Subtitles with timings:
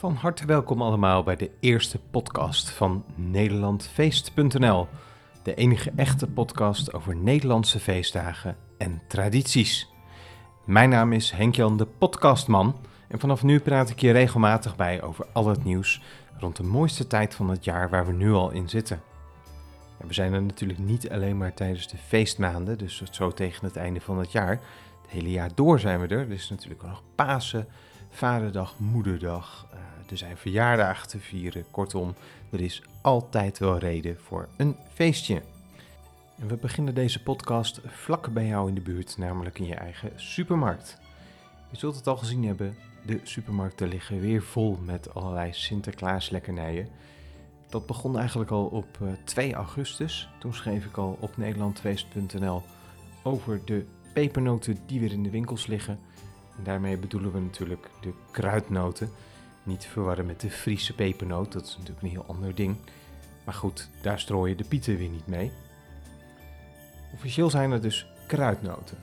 [0.00, 4.88] Van harte welkom allemaal bij de eerste podcast van Nederlandfeest.nl.
[5.42, 9.88] De enige echte podcast over Nederlandse feestdagen en tradities.
[10.64, 12.76] Mijn naam is Henk-Jan de Podcastman
[13.08, 16.02] en vanaf nu praat ik je regelmatig bij over al het nieuws
[16.38, 19.02] rond de mooiste tijd van het jaar waar we nu al in zitten.
[19.98, 23.76] En we zijn er natuurlijk niet alleen maar tijdens de feestmaanden, dus zo tegen het
[23.76, 24.60] einde van het jaar.
[25.02, 26.20] Het hele jaar door zijn we er.
[26.20, 27.68] Er is natuurlijk nog Pasen,
[28.10, 29.66] Vaderdag, Moederdag.
[29.74, 29.79] Uh,
[30.10, 31.64] er zijn verjaardagen te vieren.
[31.70, 32.14] Kortom,
[32.50, 35.42] er is altijd wel reden voor een feestje.
[36.38, 40.12] En we beginnen deze podcast vlak bij jou in de buurt, namelijk in je eigen
[40.16, 40.98] supermarkt.
[41.70, 46.88] Je zult het al gezien hebben, de supermarkten liggen weer vol met allerlei Sinterklaas lekkernijen.
[47.68, 50.28] Dat begon eigenlijk al op 2 augustus.
[50.38, 52.62] Toen schreef ik al op nederlandfeest.nl
[53.22, 55.98] over de pepernoten die weer in de winkels liggen.
[56.56, 59.10] En daarmee bedoelen we natuurlijk de kruidnoten.
[59.62, 62.76] Niet verwarren met de Friese pepernoot, dat is natuurlijk een heel ander ding.
[63.44, 65.52] Maar goed, daar strooien de pieten weer niet mee.
[67.14, 68.98] Officieel zijn er dus kruidnoten.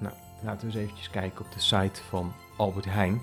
[0.00, 3.20] Nou, laten we eens eventjes kijken op de site van Albert Heijn,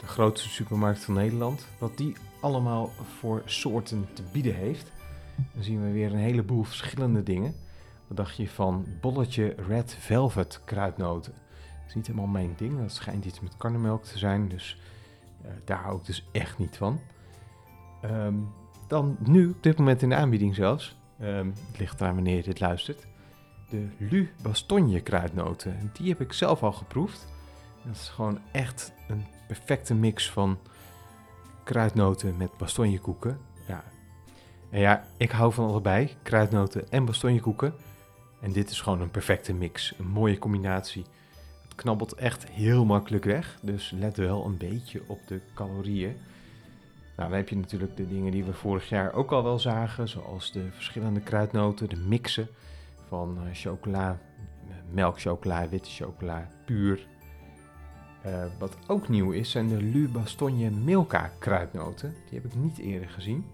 [0.00, 4.90] de grootste supermarkt van Nederland, wat die allemaal voor soorten te bieden heeft.
[5.54, 7.54] Dan zien we weer een heleboel verschillende dingen.
[8.06, 11.32] Wat dacht je van bolletje Red Velvet kruidnoten?
[11.32, 14.78] Dat is niet helemaal mijn ding, dat schijnt iets met karnemelk te zijn, dus
[15.64, 17.00] daar hou ik dus echt niet van.
[18.04, 18.52] Um,
[18.86, 22.42] dan nu, op dit moment in de aanbieding zelfs, um, het ligt eraan wanneer je
[22.42, 23.06] dit luistert,
[23.68, 25.78] de Lu Bastogne kruidnoten.
[25.78, 27.26] En die heb ik zelf al geproefd.
[27.84, 30.58] Dat is gewoon echt een perfecte mix van
[31.64, 33.38] kruidnoten met bastonjekoeken.
[33.68, 33.84] Ja.
[34.70, 37.74] En ja, ik hou van allebei, kruidnoten en bastonjekoeken.
[38.40, 41.04] En dit is gewoon een perfecte mix, een mooie combinatie.
[41.74, 46.16] Knabbelt echt heel makkelijk weg, dus let wel een beetje op de calorieën.
[47.16, 50.08] Nou, dan heb je natuurlijk de dingen die we vorig jaar ook al wel zagen,
[50.08, 52.48] zoals de verschillende kruidnoten, de mixen
[53.08, 54.18] van uh, chocola,
[54.90, 57.06] melkchocola, witte chocola, puur.
[58.26, 62.14] Uh, wat ook nieuw is, zijn de Lu Bastogne Milka kruidnoten.
[62.30, 63.46] Die heb ik niet eerder gezien.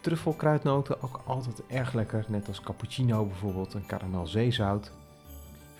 [0.00, 4.92] Truffelkruidnoten ook altijd erg lekker, net als cappuccino bijvoorbeeld en karamelzeezout.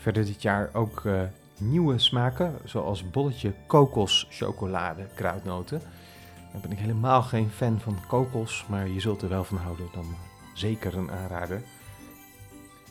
[0.00, 1.22] Verder dit jaar ook uh,
[1.58, 5.80] nieuwe smaken, zoals bolletje kokos chocolade kruidnoten.
[6.52, 9.86] Dan ben ik helemaal geen fan van kokos, maar je zult er wel van houden,
[9.92, 10.04] dan
[10.54, 11.62] zeker een aanrader.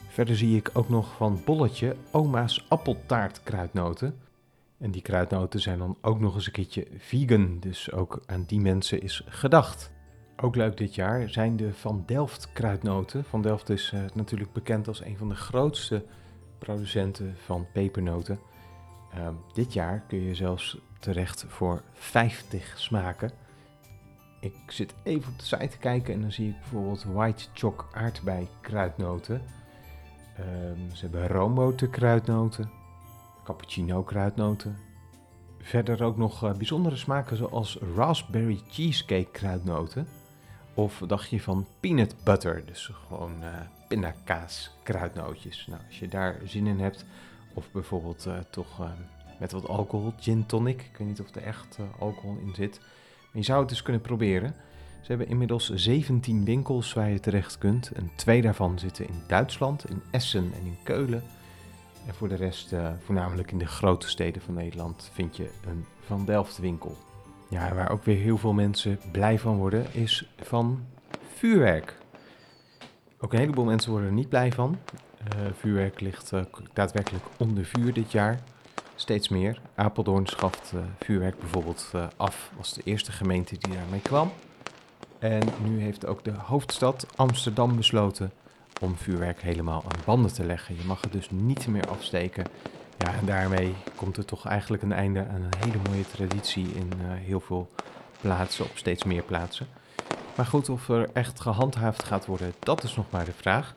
[0.10, 4.16] Verder zie ik ook nog van bolletje oma's appeltaart kruidnoten.
[4.78, 8.60] En die kruidnoten zijn dan ook nog eens een keertje vegan, dus ook aan die
[8.60, 9.92] mensen is gedacht.
[10.38, 13.24] Ook leuk dit jaar zijn de Van Delft kruidnoten.
[13.24, 16.04] Van Delft is uh, natuurlijk bekend als een van de grootste
[16.60, 18.40] producenten van pepernoten.
[19.18, 23.32] Uh, dit jaar kun je zelfs terecht voor 50 smaken.
[24.40, 27.88] Ik zit even op de site te kijken en dan zie ik bijvoorbeeld White Choc
[27.92, 29.42] aardbei kruidnoten.
[30.40, 32.72] Um, ze hebben roomboter kruidnoten,
[33.44, 34.78] cappuccino kruidnoten.
[35.60, 40.08] Verder ook nog uh, bijzondere smaken zoals raspberry cheesecake kruidnoten.
[40.80, 43.48] Of dacht je van peanut butter, dus gewoon uh,
[43.88, 45.68] pindakaas kruidnootjes.
[45.68, 47.06] Nou, als je daar zin in hebt,
[47.54, 48.90] of bijvoorbeeld uh, toch
[49.40, 50.82] met wat alcohol, gin tonic.
[50.82, 52.80] Ik weet niet of er echt alcohol in zit.
[52.80, 54.56] Maar je zou het dus kunnen proberen.
[55.02, 57.92] Ze hebben inmiddels 17 winkels waar je terecht kunt.
[57.92, 61.24] En twee daarvan zitten in Duitsland, in Essen en in Keulen.
[62.08, 62.74] En voor de rest,
[63.04, 67.09] voornamelijk in de grote steden van Nederland, vind je een Van Delft winkel.
[67.50, 70.86] Ja, waar ook weer heel veel mensen blij van worden, is van
[71.36, 71.98] vuurwerk.
[73.20, 74.78] Ook een heleboel mensen worden er niet blij van.
[75.36, 76.42] Uh, vuurwerk ligt uh,
[76.74, 78.40] daadwerkelijk onder vuur dit jaar.
[78.96, 79.62] Steeds meer.
[79.76, 82.52] Apeldoorn schaft vuurwerk bijvoorbeeld af.
[82.58, 84.32] Was de eerste gemeente die daarmee kwam.
[85.20, 88.32] En nu heeft ook de hoofdstad Amsterdam besloten
[88.82, 90.76] om vuurwerk helemaal aan banden te leggen.
[90.76, 92.46] Je mag het dus niet meer afsteken.
[93.00, 96.92] Ja, en daarmee komt er toch eigenlijk een einde aan een hele mooie traditie in
[97.02, 97.70] uh, heel veel
[98.22, 99.68] plaatsen, op steeds meer plaatsen.
[100.36, 103.76] Maar goed, of er echt gehandhaafd gaat worden, dat is nog maar de vraag.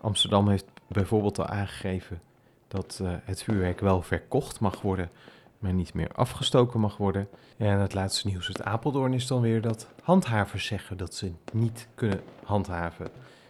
[0.00, 2.20] Amsterdam heeft bijvoorbeeld al aangegeven
[2.68, 5.10] dat uh, het vuurwerk wel verkocht mag worden,
[5.58, 7.28] maar niet meer afgestoken mag worden.
[7.56, 11.88] En het laatste nieuws uit Apeldoorn is dan weer dat handhavers zeggen dat ze niet
[11.94, 13.08] kunnen handhaven.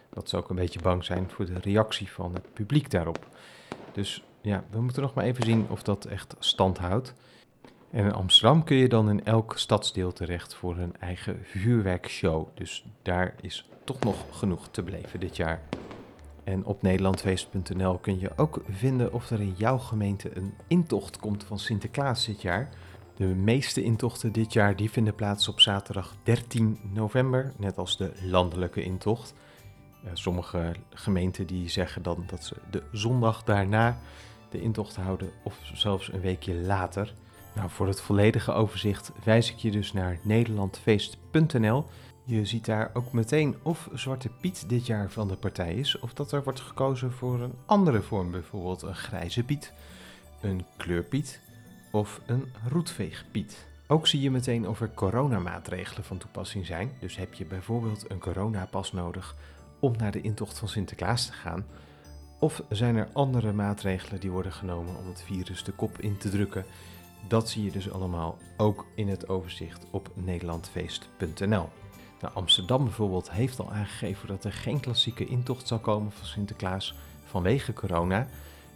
[0.09, 3.27] Dat ze ook een beetje bang zijn voor de reactie van het publiek daarop.
[3.91, 7.13] Dus ja, we moeten nog maar even zien of dat echt stand houdt.
[7.91, 12.47] En in Amsterdam kun je dan in elk stadsdeel terecht voor een eigen vuurwerkshow.
[12.53, 15.61] Dus daar is toch nog genoeg te beleven dit jaar.
[16.43, 21.43] En op nederlandfeest.nl kun je ook vinden of er in jouw gemeente een intocht komt
[21.43, 22.69] van Sinterklaas dit jaar.
[23.15, 28.11] De meeste intochten dit jaar die vinden plaats op zaterdag 13 november, net als de
[28.21, 29.33] landelijke intocht.
[30.03, 33.97] Uh, sommige gemeenten die zeggen dan dat ze de zondag daarna
[34.49, 37.13] de intocht houden of zelfs een weekje later.
[37.55, 41.85] Nou, voor het volledige overzicht wijs ik je dus naar nederlandfeest.nl.
[42.23, 46.13] Je ziet daar ook meteen of Zwarte Piet dit jaar van de partij is, of
[46.13, 49.73] dat er wordt gekozen voor een andere vorm, bijvoorbeeld een grijze Piet,
[50.41, 51.39] een kleurpiet
[51.91, 53.67] of een roetveegpiet.
[53.87, 56.91] Ook zie je meteen of er coronamaatregelen van toepassing zijn.
[56.99, 59.35] Dus heb je bijvoorbeeld een coronapas nodig
[59.79, 61.65] om naar de intocht van Sinterklaas te gaan?
[62.39, 66.29] Of zijn er andere maatregelen die worden genomen om het virus de kop in te
[66.29, 66.65] drukken?
[67.27, 71.69] Dat zie je dus allemaal ook in het overzicht op nederlandfeest.nl.
[72.21, 76.95] Nou, Amsterdam bijvoorbeeld heeft al aangegeven dat er geen klassieke intocht zal komen van Sinterklaas
[77.25, 78.27] vanwege corona.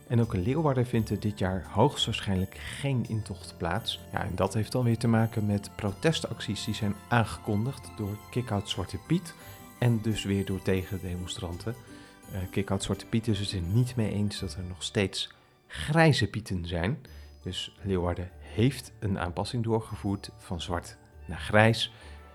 [0.07, 3.99] En ook in Leeuwarden vindt er dit jaar hoogstwaarschijnlijk geen intocht plaats.
[4.11, 8.69] Ja, en dat heeft dan weer te maken met protestacties die zijn aangekondigd door Kickout
[8.69, 9.33] Zwarte Piet
[9.79, 11.75] en dus weer door tegendemonstranten.
[12.33, 15.29] Uh, Kickout Zwarte Piet is het er niet mee eens dat er nog steeds
[15.67, 17.01] grijze pieten zijn.
[17.41, 21.93] Dus Leeuwarden heeft een aanpassing doorgevoerd van zwart naar grijs.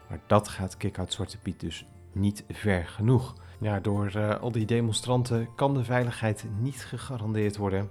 [0.08, 3.34] Maar dat gaat Kickout Zwarte Piet dus niet ver genoeg.
[3.60, 7.90] Ja, door uh, al die demonstranten kan de veiligheid niet gegarandeerd worden.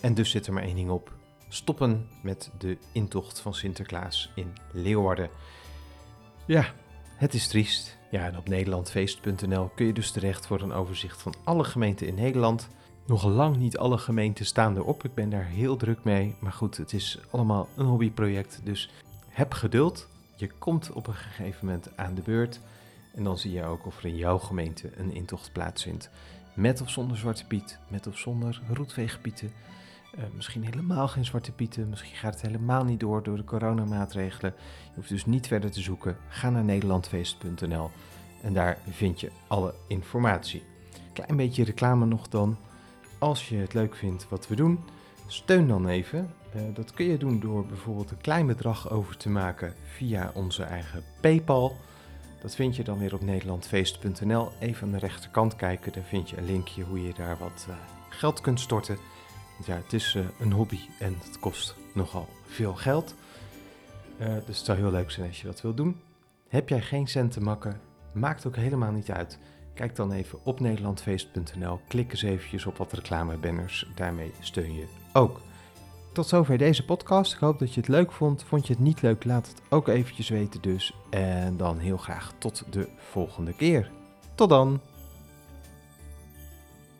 [0.00, 1.12] En dus zit er maar één ding op.
[1.48, 5.30] Stoppen met de intocht van Sinterklaas in Leeuwarden.
[6.46, 6.72] Ja,
[7.20, 7.98] het is triest.
[8.10, 12.14] Ja, en op nederlandfeest.nl kun je dus terecht voor een overzicht van alle gemeenten in
[12.14, 12.68] Nederland.
[13.06, 15.04] Nog lang niet alle gemeenten staan erop.
[15.04, 16.34] Ik ben daar heel druk mee.
[16.38, 18.60] Maar goed, het is allemaal een hobbyproject.
[18.64, 18.90] Dus
[19.28, 20.08] heb geduld.
[20.36, 22.60] Je komt op een gegeven moment aan de beurt.
[23.14, 26.10] En dan zie je ook of er in jouw gemeente een intocht plaatsvindt.
[26.54, 29.52] Met of zonder Zwarte Piet, met of zonder roetveegpieten.
[30.18, 34.54] Uh, misschien helemaal geen Zwarte Pieten, misschien gaat het helemaal niet door door de coronamaatregelen.
[34.84, 36.16] Je hoeft dus niet verder te zoeken.
[36.28, 37.90] Ga naar nederlandfeest.nl
[38.42, 40.62] en daar vind je alle informatie.
[41.12, 42.56] Klein beetje reclame nog dan.
[43.18, 44.80] Als je het leuk vindt wat we doen,
[45.26, 46.30] steun dan even.
[46.56, 50.62] Uh, dat kun je doen door bijvoorbeeld een klein bedrag over te maken via onze
[50.62, 51.76] eigen PayPal.
[52.40, 54.48] Dat vind je dan weer op nederlandfeest.nl.
[54.60, 57.74] Even aan de rechterkant kijken, daar vind je een linkje hoe je daar wat uh,
[58.08, 58.98] geld kunt storten.
[59.66, 63.14] Ja, het is uh, een hobby en het kost nogal veel geld.
[64.20, 66.00] Uh, dus het zou heel leuk zijn als je dat wil doen.
[66.48, 67.80] Heb jij geen cent te makken?
[68.12, 69.38] Maakt ook helemaal niet uit.
[69.74, 71.80] Kijk dan even op nederlandfeest.nl.
[71.88, 73.90] Klik eens eventjes op wat reclamebanners.
[73.94, 75.40] Daarmee steun je ook.
[76.12, 77.32] Tot zover deze podcast.
[77.32, 78.42] Ik hoop dat je het leuk vond.
[78.42, 79.24] Vond je het niet leuk?
[79.24, 80.94] Laat het ook eventjes weten dus.
[81.10, 83.90] En dan heel graag tot de volgende keer.
[84.34, 84.80] Tot dan!